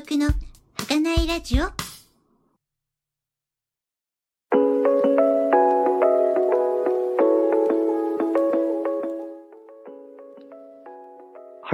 [0.00, 0.28] 独の
[0.78, 1.72] 儚いラジオは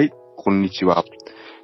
[0.02, 1.04] い、こんにちは。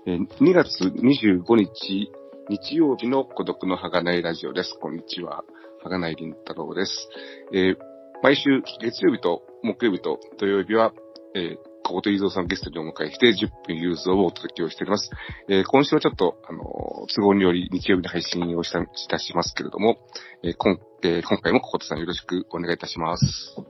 [0.06, 2.12] え2月25日、
[2.48, 4.78] 日曜日の孤独の儚いラジオです。
[4.80, 5.42] こんにちは。
[5.82, 7.08] 儚い林太郎です。
[7.52, 7.76] えー
[8.22, 10.92] 毎週月曜日と木曜日と土曜日は、
[11.34, 15.10] えー、小言伊蔵さんをゲストにお迎えして10分融通をお届けをしております。
[15.48, 16.62] えー今週はちょっと、あのー
[17.14, 19.98] 都合により日曜日に配信をしたいたしますけれども、
[20.42, 23.24] えー今えー今回も小言さんよろしくお願いいたします。
[23.56, 23.66] よ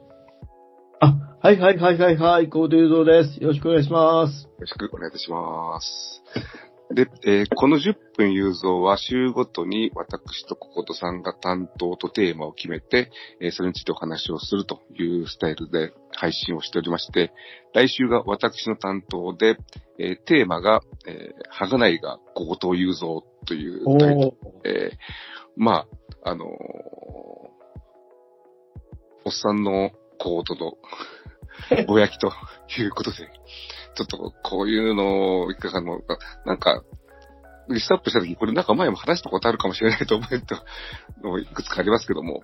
[1.00, 3.42] あ、はいはいはいはいはい、コードユーゾーです。
[3.42, 4.48] よろしくお願いします。
[4.60, 6.71] ろしくお願いいたします。
[6.94, 17.32] で、えーこの10分融造は週ごとに私と小言さんが担当とテーマを決めて、えーそれについてお話をするというスタイルで配信をしておりまして、
[17.74, 19.58] 来週が私の担当で、
[19.98, 24.32] えーテーマが、えー、はがないが小言融造というおタイトルー。
[24.64, 24.96] えー
[25.56, 25.86] ま
[26.24, 26.48] あ、あのー
[29.24, 30.78] おっさんのコートと、
[31.86, 32.32] ぼやきと
[32.78, 33.16] いうことで、
[33.94, 36.82] ちょっとこういうのを、いかがのか、なんか、
[37.68, 42.42] リストアップしたとき、これなんか前も話したことあるかもしれないと思うのいくつかありますけども、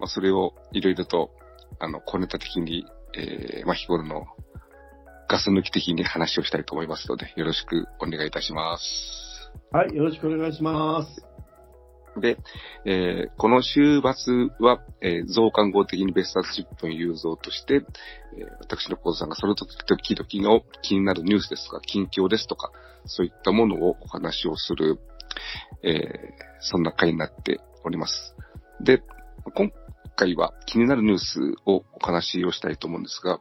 [0.00, 1.30] まあ、それをいろいろと、
[1.78, 4.26] あの、小ネタ的に、えー、まあ、日頃の
[5.28, 9.50] ガス抜き的に話をしたいと思いますので、よろしくお願いいたします。
[9.70, 11.37] はい、よろしくお願いします。
[12.20, 12.38] で、
[12.84, 17.74] えーこの週末は、えー増刊号的に別冊10分有造として、
[18.36, 22.70] えー私の講座さんがその時々の気になるニュースですとか、近況ですとか、
[23.06, 24.98] そういったものをお話をする、
[25.82, 28.34] えーそんな回になっております。
[28.80, 29.02] で、
[29.54, 29.72] 今
[30.16, 33.40] 回は気になるニュースをお話をしたいと思うんですが、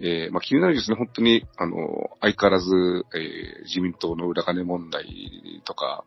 [0.00, 1.76] えーまあ、気になるニュースね、本当に、あの、
[2.20, 2.70] 相変わらず、
[3.14, 6.04] えー自民党の裏金問題とか、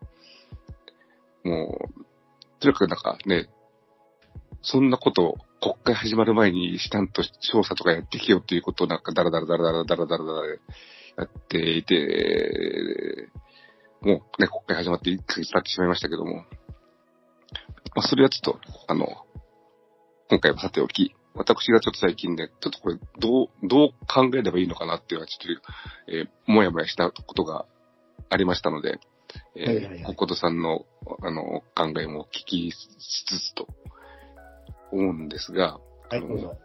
[1.44, 2.05] もう、
[2.60, 3.50] とにかくなんかね、
[4.62, 10.56] そんなことを国会始まる前にしちゃんと調査とかやってきようっていうことをなんかダラダラダラダラダラダラダラや
[11.24, 13.30] っていて、
[14.02, 16.46] もうね、国会始まって1ヶ月経ってしまいましたけども、
[17.96, 19.08] まあ、それはちょっと、あの、
[20.30, 27.66] 今回はさておき、私がちょっと最近ね、ちょっとこれ、どう、どう考えればいいのかなっていうのは、ちょっと、えーもやもやしたことが
[28.30, 29.00] ありましたので、
[29.56, 30.04] えーはいはいはい。
[30.04, 30.86] こことさんの、
[31.22, 33.68] あの、考えも聞きしつつと
[34.92, 35.80] 思うんですが、
[36.10, 36.58] はい、どうぞ。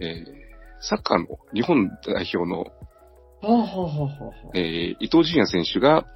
[0.00, 0.48] えー
[0.80, 2.70] サッカーの日本代表の、は
[3.42, 6.06] あ、はあはあはあ、えー伊東純也選手が、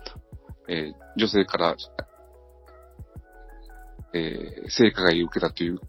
[0.69, 1.77] えー女性から、
[4.15, 5.81] えー性加害を受けたという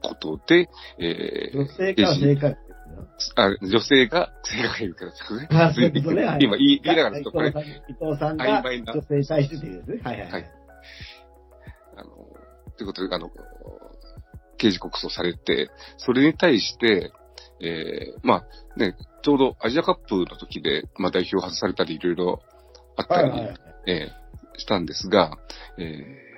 [0.00, 2.56] ことで、えー女性から正解。
[3.36, 5.74] あ女性が性加害を受けたということあね。
[5.74, 10.00] そういうことね今言い言いながらちょっとこれ、伊藤さんが女性に対してというですね。
[10.04, 10.50] はいはいははい。
[11.96, 12.10] あの、
[12.76, 13.30] ということで、あの、
[14.58, 17.12] 刑事告訴されて、それに対して、
[17.62, 22.40] えーまあね、ちょうどアジアカップの時で、まあ代表外されたりいろいろ
[22.96, 23.56] あったり、はいはいはい。
[23.86, 24.20] えー
[24.58, 25.38] したんですが、
[25.78, 26.30] えー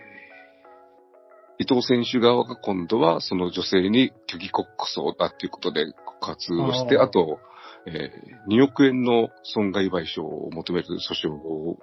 [1.58, 7.38] 伊藤選手側が今度はその女性に虚偽告訴だっていうことで告発をして、あと、
[7.86, 11.78] えー2億円の損害賠償を求める訴訟を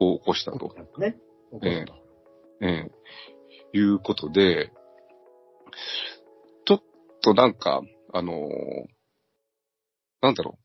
[0.00, 0.74] を起こしたと。
[0.98, 1.16] ね。
[1.52, 1.94] 怒ると
[2.62, 2.90] ええ
[3.72, 4.70] いうことで、
[6.66, 6.80] ちょっ
[7.22, 7.82] となんか、
[8.12, 8.94] あのー
[10.22, 10.58] なんだろ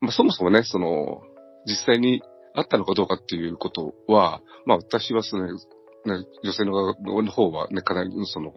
[0.00, 0.04] う。
[0.06, 1.20] まあ、そもそもね、その、
[1.66, 2.22] 実際に
[2.54, 5.58] あったのかどうかっていうことは、まあ私はその、ね、
[6.42, 8.56] 女性の側の方はね、かなりその、ま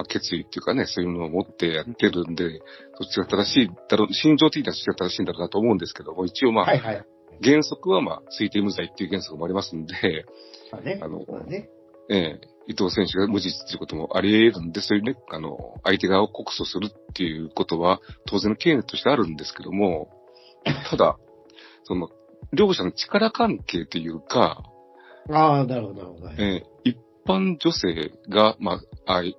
[0.00, 2.60] あ決意っていうかね、そういうのを持ってやってるんで、
[3.00, 7.04] そっちが正しいだろう、心情的にはそっちが正しいんだろうなと思うんですけども、一応まあ、はいはい。
[7.42, 10.26] 原則はまあ、推定無罪っていう原則もありますんで、
[10.70, 11.00] まあね。
[11.02, 11.68] あのまあね。
[12.10, 20.10] ええ伊藤選手が無実っていうこともあり得るんで、そういうね、あの、相手側を告訴するっていうことは、当然の権利としてあるんですけども、
[20.88, 21.18] ただ、
[21.82, 22.08] その、
[22.52, 24.62] 両者の力関係というか、
[25.30, 26.26] ああ、なるほど、なるほど。
[26.26, 26.96] はいええ一
[27.26, 29.36] 般女性が、まあ、ああい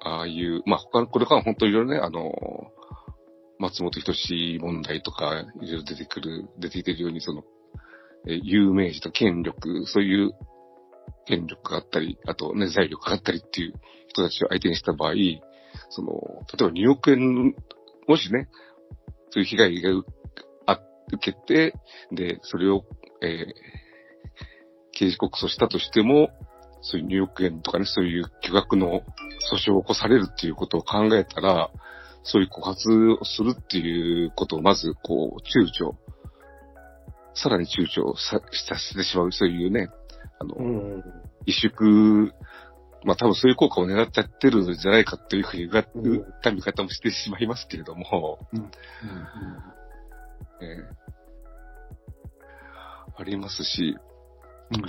[0.00, 2.32] ああいう、まあ、他の、これから本当にいろいろね、あの、
[3.58, 7.42] 松本人志問題とか、いろいろ出てくる、出てきてるように、その、
[8.26, 10.32] えー有名人と権力、そういう
[11.26, 13.74] 権力があったり、あとね、財力があったりっていう
[14.08, 15.14] 人たちを相手にした場合、
[15.90, 16.12] その、
[16.58, 17.54] 例えば2億円、
[18.08, 18.48] もしね、
[19.30, 19.90] そういう被害が
[21.12, 21.74] 受けて、
[22.12, 22.84] で、それを、
[23.22, 23.84] えー
[24.96, 26.30] 刑事告訴したとしても、
[26.80, 29.02] そういう2億円とかね、そういう巨額の
[29.52, 31.70] 訴訟を起こされるっていうことを考えたら、
[32.24, 35.94] そういう告発をするっていうことをまず、こう、躊躇
[37.34, 39.90] さらに躊躇ささせてしまう、そういうね、
[40.40, 41.00] あの、うん。
[41.46, 42.32] 萎縮、
[43.04, 46.20] まあ多分そういう効果を狙っちゃってるんじゃないかというふうに言うん。
[46.22, 48.70] った見方もしてしまいますけれども、うん。
[50.62, 51.04] ええ。
[53.16, 53.96] ありますし、
[54.70, 54.88] ま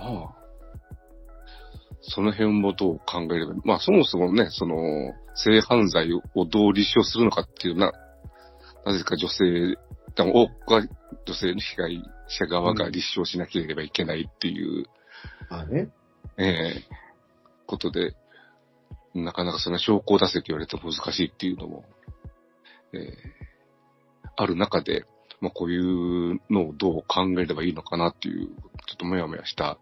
[0.00, 0.43] あ、
[2.08, 4.76] その辺もどう考えれば、まあそもそもね、その、
[5.34, 7.92] 性犯罪をどう立証するのかっていうな、
[8.84, 9.76] なぜか女性、
[10.16, 10.86] 多くは
[11.26, 14.86] 女性の被害者側が立証しなければいけないっていう、
[15.48, 15.90] まあね。
[16.36, 16.82] ええ
[17.66, 18.14] ことで、
[19.14, 21.84] なかなかその証拠を出せと言われても難しいっていうのも、
[22.92, 23.44] ええ
[24.36, 25.04] ある中で、
[25.40, 28.48] まあこういうのをどう考えればいいのかなっていう、
[28.86, 29.78] ちょっともやもやした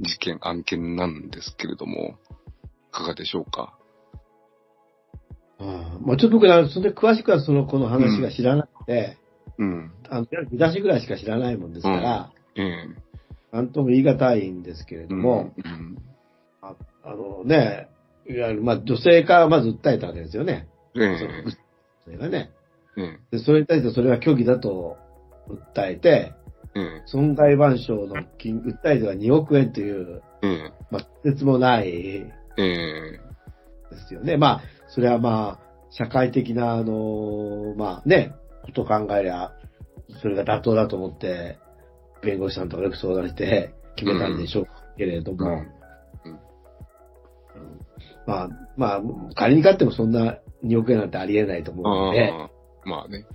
[0.00, 2.18] 事件、案件なんですけれども、
[2.90, 3.76] いかがでしょうか？
[5.58, 9.18] ああまあちょっと僕ら、それで詳しくはその、この話が知らなくて、
[9.58, 9.92] うん。
[10.08, 12.86] あの、見出しぐらいしか知らないもんですから、ええ
[13.52, 15.98] なんとも言い難いんですけれども、うん。
[16.62, 16.74] あ
[17.14, 17.88] のね、
[18.28, 20.68] いわゆる、まあ女性からまず訴えたわけですよね。
[20.94, 21.30] ええその
[22.04, 22.52] それがね。
[22.96, 24.96] ええで、それに対してそれは虚偽だと
[25.74, 26.32] 訴えて、
[26.74, 32.26] ええ損害賠償の金、訴えては2億円という、ええまあ、説もないえ
[32.58, 33.20] え
[33.90, 34.36] ですよね。
[34.36, 38.34] まあ、それはまあ、社会的な、あの、まあね、
[38.64, 39.52] ことを考えりゃ、
[40.22, 41.58] それが妥当だと思って、
[42.22, 45.70] 弁護士さんとかよく相談して決めたんでしょうけれども、うん。
[48.26, 49.00] まあ、まあ、
[49.34, 52.50] 仮に勝ってもそんな2億円なんてありえないと思うので、ああ、
[52.88, 53.26] まあね。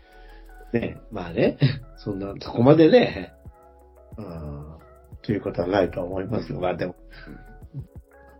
[0.80, 1.58] ね、まあね、
[1.98, 3.34] そんな、そこまでね、
[4.18, 4.78] うん、
[5.22, 6.96] ということはないとは思いますが、まあでも、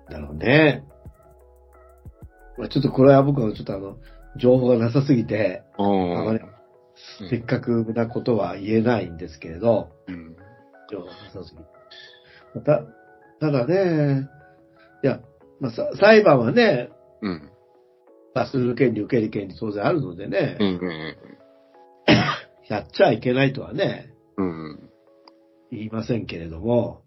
[0.10, 0.84] だろうね。
[2.58, 3.98] まあちょっとこれは僕はちょっとあの、
[4.38, 6.42] 情報がなさすぎて、あまり
[7.30, 10.36] 的確なことは言えないんですけれど、うん。
[10.92, 11.66] 情報がなさすぎて。
[12.56, 12.84] また、
[13.40, 14.30] ただね、
[15.04, 15.22] いや、
[15.60, 16.90] まあ、さ裁判はね、
[17.22, 17.50] うん。
[18.34, 20.68] 罰する権利、受ける権利当然あるのでね、うん。
[20.68, 21.35] うん
[22.70, 24.90] やっちゃいけないとはね、うん。
[25.72, 27.04] 言いませんけれども、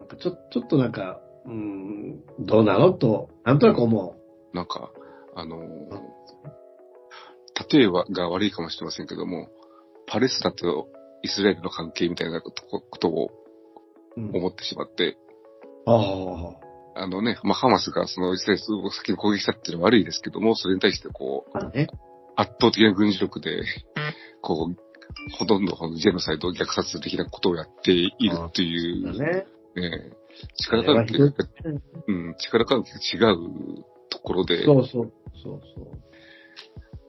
[0.00, 2.92] なんかちょ、ちょっとなんか、うーん、どうなの？
[2.92, 4.16] と、なんとなく思
[4.52, 4.90] なんか、
[5.34, 5.60] あのー、
[7.76, 9.48] 例えばが悪いかもしれませんけども、
[10.06, 10.88] パレスチナと
[11.22, 12.50] イスラエルの関係みたいなこ
[12.98, 13.30] とを
[14.16, 14.20] う。
[14.20, 15.18] うん、思ってしまって、
[15.84, 16.54] あ
[16.94, 21.88] あのね、まあ、ハマスがそのイスラエルを先に攻撃したっていうのは悪いですけども、それに対してこう、ね。
[22.36, 23.62] 圧倒的な軍事力で、
[24.42, 29.46] こう、ほとんどこのジェノサイド、虐殺的なことをやっているっていう、だね。
[29.76, 30.12] ね、
[30.70, 31.24] 力関係が、
[32.08, 35.12] うん、力関係が違うところで、そうそう、
[35.42, 36.06] そうそう。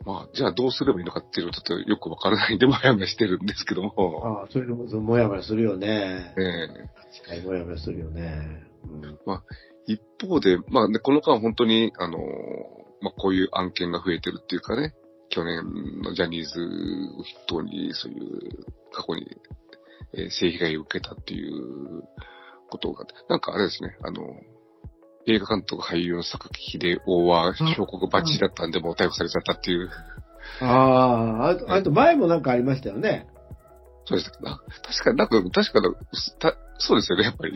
[0.05, 6.33] まあ、じゃあどうすればいいのかっていうのはちょっとよくわからないんで、もやもやしてるんですけども、ああ、それでも、もやもやするよね。
[6.37, 8.63] ええもやもやするよね。
[8.83, 9.17] うん
[9.89, 12.21] 一方で、まあね、この間本当に、あのー
[13.01, 14.93] まあこういう案件が増えてるっていうかね、
[15.29, 16.59] 去年のジャニーズ
[17.17, 19.27] を筆頭に、そういう過去に、
[20.13, 22.03] えー性被害を受けたっていう
[22.69, 24.21] ことが、なんかあれですね、あの、
[25.25, 29.89] 映画監督俳優の坂木秀夫は標告バッチリだったんで、もう逮捕されちゃったっていう、
[30.61, 33.27] ああ、あと、あと前もなんかありましたよね。
[34.05, 35.81] そうでしたっけな確か、なんか、確か
[36.39, 37.53] た、そうですよね、やっぱり。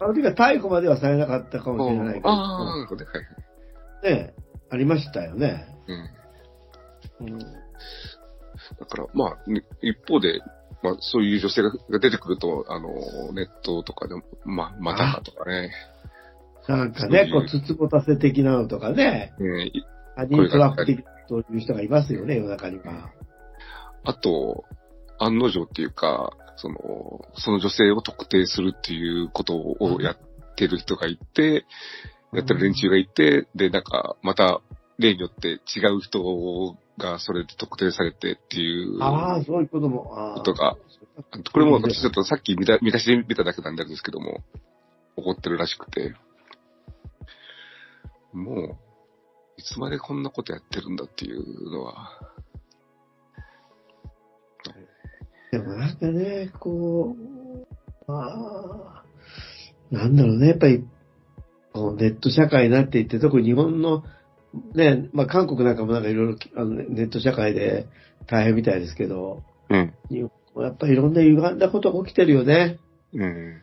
[0.00, 2.28] あの時は逮捕まではされなかったかもしれないけど。
[2.28, 4.16] ああ、なるほどね、はいはい。
[4.16, 4.34] ね
[4.70, 5.68] ありましたよね。
[5.86, 6.23] うん。
[7.20, 7.38] うん。
[7.38, 7.46] だ
[8.88, 10.40] から、まあ、ね一方で、
[10.82, 12.88] まあ、そういう女性がが出てくると、あの、
[13.32, 15.70] ネットとかでも、まあ、またかとかね、
[16.68, 19.84] なんかね、こう、つつぼたせ的なのとかね、ねい
[20.16, 23.10] ハニートラップ的という人がいますよね、世の中には。
[24.04, 24.64] あと、
[25.18, 26.76] 案の定っていうか、その、
[27.34, 30.18] その女性を特定するっていうことをやっ
[30.56, 31.64] てる人がいて、
[32.32, 34.60] やってる連中がいて、で、なんか、また、
[34.98, 40.34] 例によって違う人がそれで特定されてっていうああ、そういうことも。
[40.36, 40.76] ことが、
[41.52, 44.42] これも私ちょっとさっき見た見出しで見ただけなんですけども、
[45.16, 46.14] 起こってるらしくて、
[48.32, 48.76] もう、
[49.56, 52.10] いつまでこんなことやってるんだっていうのは、
[55.52, 59.04] でもなんかね、こう、まあ、
[59.90, 60.84] なんだろうね、やっぱり、
[61.72, 64.04] こうネット社会になっていって、特に日本の、
[64.74, 67.86] ね、まあ韓国なんかもなんかいろいろあのネット社会で
[68.26, 72.78] 大変みたいですけど、うん、やっぱりいろんな歪んだことが起きてるよね。
[73.12, 73.62] うん、うん。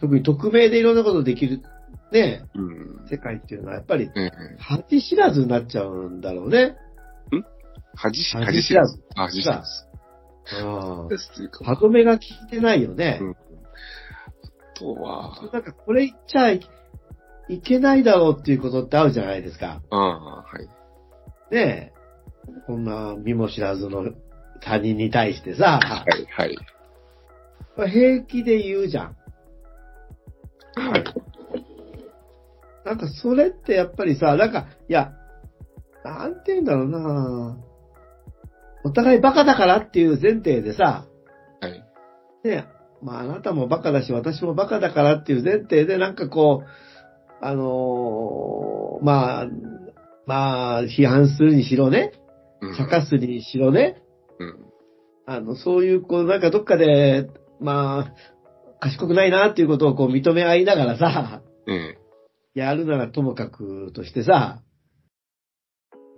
[0.00, 1.62] 特に匿名でいろんなことできる、
[2.12, 2.60] ね、う
[3.04, 6.76] ん、世界っていうのはやっぱりええ恥知らずになっちゃうんだろうね。
[7.94, 9.02] 恥し、恥恥知らず。
[9.16, 9.90] あ恥知らず。
[10.64, 11.64] うんですというか。
[11.64, 13.18] 歯止めが効いてないよね。
[13.20, 13.30] うん。
[13.32, 13.36] あ
[14.74, 16.60] とは、なんかこれ言っちゃい
[17.50, 19.82] いけないだろうっていうことってあるじゃないですか。
[19.90, 20.68] ああ、はい。
[21.54, 21.92] ねえ。
[22.66, 24.12] こんな身も知らずの
[24.60, 27.90] 他人に対してさ、はい、はい。
[27.90, 29.16] 平気で言うじゃん。
[30.76, 31.04] はい。
[32.84, 35.12] なんかそれってやっぱりさ、なんか、いや、
[36.04, 37.58] なんて言うんだろうな
[38.84, 41.04] お互いバカだからっていう前提でさ、
[41.60, 41.72] はい。
[41.72, 41.84] ね
[42.44, 42.64] え、
[43.02, 46.89] まああなたもバカだし私もバカだからっていう前提でなんかこう、
[47.40, 49.46] あのーまあ、
[50.26, 52.12] まあ、批判するにしろね、
[52.60, 54.02] うん茶化すにしろね、
[54.38, 54.56] うん。
[55.26, 57.28] あの、そういう、こう、なんかどっかで、
[57.58, 58.14] まあ、
[58.80, 61.98] 賢くないなっていうことをこう認め合いながらさ、ええ。
[62.54, 64.62] やるならともかくとしてさ、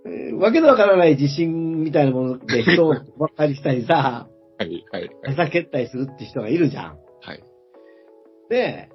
[0.07, 5.11] えーわけのわからない自信みたいなもので人をばっかりしたりさ、 はい、はい、はい。
[5.23, 6.99] ふざけったりするって人がいるじゃん。
[7.21, 7.43] はい。
[8.49, 8.89] で、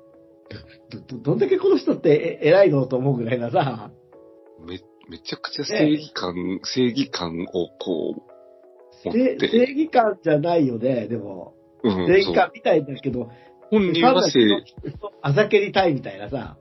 [0.89, 3.91] ど、ど、どんだけこの人ってえ偉いのと思うぐらいなさ、
[4.65, 11.53] め、めちゃくちゃ正義感、正義感をこう、持せって、正義感じゃないよね、でも。
[11.83, 13.29] うん正義感みたいだけど、
[13.69, 14.39] 本人は正、
[15.21, 16.57] あざけりたいみたいなさ。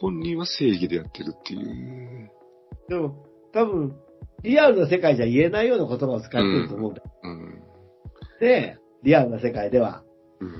[0.00, 2.30] 本人は正義でやってるっていう。
[2.88, 3.96] でも、多分、
[4.42, 7.10] リアルな世界じゃ言えないような言葉を使ってると思うんだよ。
[7.24, 7.62] うん。
[8.40, 10.04] で、リアルな世界では。
[10.40, 10.48] うん。
[10.48, 10.50] う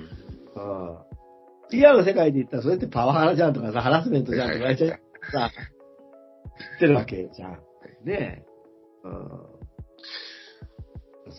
[1.04, 1.07] ん
[1.70, 4.98] リアルな世界で言ったら、それってパワハラじゃんとかさ、ハラスメントじゃんとか言われちゃうさ、
[5.32, 7.52] 言ってるわけじゃん。
[8.04, 8.46] ねえ。
[9.04, 9.58] うん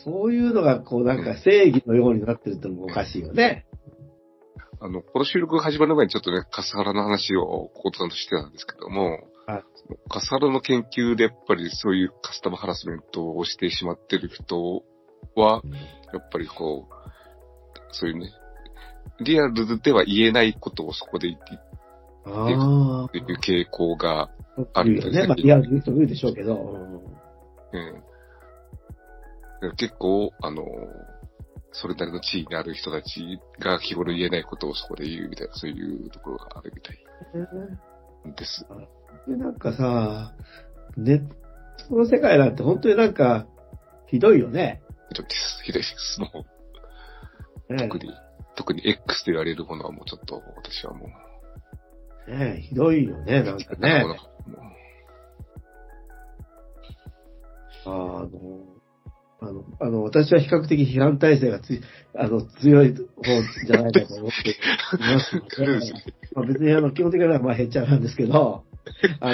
[0.04, 3.66] そういうのが、こう、なんか正義のようになってるってのもおかしいよね。
[4.80, 9.20] あの、この収録が始まる前にちょっとね、カスハラの話をコートさんとしてたんですけども、
[10.10, 14.84] カスハラの研究でやっぱりそういうカスタマーハラスメントをしてしまってる人
[15.36, 15.62] は、
[16.14, 16.94] やっぱりこう、
[17.92, 18.30] そういうね、
[19.22, 21.58] リアルでは言えないことをそこで言ってい
[22.26, 24.30] あっていう傾向が、
[24.74, 24.82] あ。
[24.82, 25.28] いるよね。
[25.28, 26.56] まあ、リアルで言う人もいるでしょうけど。
[27.72, 28.04] うん
[29.62, 30.64] うん、結構、あの、
[31.72, 36.98] それなりの地位にある人たちが日頃言えないことをそこで言うみたいな、そういうところがあるみたい
[38.36, 38.66] です。
[39.28, 40.34] で、なんかさ、
[40.98, 41.28] ネッ
[41.88, 43.48] トの世界なんて本当になんか、
[44.08, 44.82] ひどいよね。
[45.10, 45.64] ひどいです。
[45.64, 46.22] ひどいです。
[46.22, 46.46] も
[47.70, 48.12] う、ね特に、
[48.60, 51.08] 特に X と言われるものはもうちょっと、私はも
[52.28, 54.04] う、ねひどいよね、なんかね。
[57.86, 58.28] あの、
[59.40, 61.82] あの、あの、私は比較的批判体制がつい、
[62.14, 62.98] あの、強い方
[63.66, 64.56] じゃないかと思ってい
[65.00, 65.38] ます。
[66.36, 68.66] まあ、別にあの、基本的にはまあ、へっちゃらなんですけど、
[69.22, 69.34] あ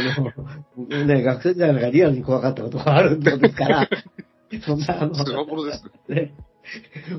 [0.77, 3.89] の、ね、学生時代なんかリアルに怖かったことがあるんですから、
[4.61, 5.15] そんな、あの、
[6.09, 6.35] ね。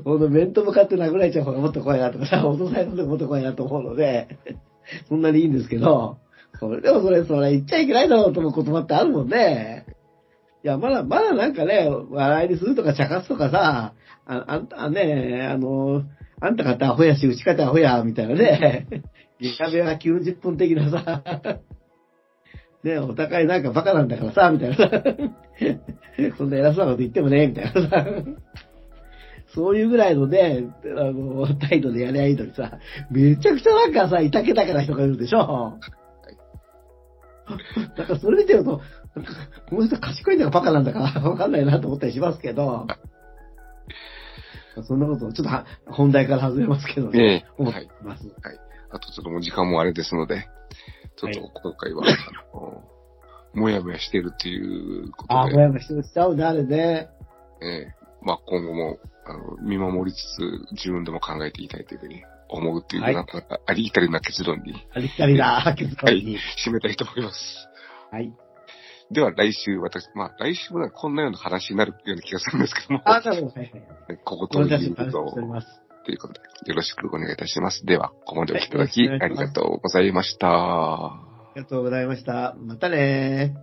[0.03, 4.37] ほんと面と向かって殴られちゃう方がもっと怖いなとかさ、脅されるのでもっと怖いなと思うので、
[5.09, 6.17] そんなにいいんですけど、
[6.59, 9.85] それでもそれ、それ言っちゃいけないだろうと思う言葉ってあるもんね。
[10.63, 13.93] いや、まだ、まだなんかね、笑いにするとか茶化すとかさ、
[14.25, 16.03] ああんたね、あの、
[16.41, 18.87] あんたかってアホやし、うちかってアホや、みたいなね、
[19.39, 21.23] ゲカ部屋が90分的なさ、
[22.83, 24.89] ね、お互いなんかバカなんだからさ、みたいなさ、
[26.37, 28.05] そんな偉そうなこと言ってもね、みたいなさ、
[29.53, 30.65] そういうぐらいのね、
[30.97, 35.79] あの、態度でやりゃいいのにさ、めちゃくちゃなんかさ、いたけたけな人がいるでしょ。
[37.97, 38.81] なんかそれ見てると、
[39.15, 39.31] なんか
[39.69, 40.99] この人賢いんだかバカなんだか
[41.29, 42.87] わかんないなと思ったりしますけど、
[44.83, 47.45] そんなこと、ちょっとは本題から外れますけどね、ええ。
[47.57, 47.87] 思っはい。
[47.87, 48.23] てます。
[48.89, 50.47] あとちょっともう時間もあれですので、
[51.15, 52.83] ちょっと今回は、あの
[53.53, 54.59] もやもやしてるってい
[55.05, 57.09] うこああ、とで、もやもやしてしちゃうね、あれね。
[57.61, 57.96] ええ
[58.27, 66.37] まあ今後も、あの、見守りつつ、自分でも考えていきたいというふうに思うっていう、はいなんか、ありきたりな結論にあり きたりな、結論に。
[66.65, 67.69] 締めたいと思います。
[68.11, 68.33] はい。
[69.11, 73.47] では来週、私、まあ来週もなんかこんなような話になるような気がするんですけども、あ、なるほど。
[73.47, 74.17] はいはい。
[74.25, 75.81] ここということたち話しております。
[76.03, 77.85] ということで、よろしくお願いいたします。
[77.85, 80.49] では、ここまでお聞きいただき、ありがとうございました。
[80.49, 82.55] ありがとうございました。
[82.59, 83.55] またね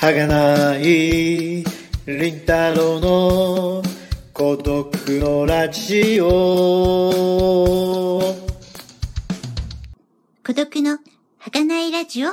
[0.00, 1.64] はがない、
[2.10, 3.82] りんたろの
[4.32, 6.28] 孤独のラジオ。
[10.42, 11.00] 孤独の
[11.38, 12.30] 儚いラジオ